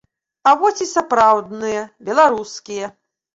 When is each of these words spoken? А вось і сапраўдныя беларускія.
А 0.51 0.53
вось 0.61 0.79
і 0.85 0.87
сапраўдныя 0.93 1.83
беларускія. 2.09 2.91